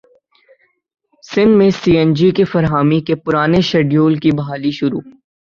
[1.23, 5.01] سندھ میں C N G کی فراہمی کے پرانے شیڈول کی بحالی شروع